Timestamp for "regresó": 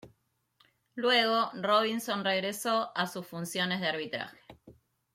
2.25-2.91